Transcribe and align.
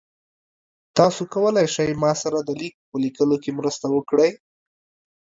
تاسو 0.97 1.21
کولی 1.33 1.65
شئ 1.73 1.89
ما 2.01 2.11
سره 2.21 2.39
د 2.43 2.49
لیک 2.59 2.75
په 2.89 2.95
لیکلو 3.03 3.35
کې 3.43 3.51
مرسته 3.59 3.85
وکړئ؟ 3.95 4.31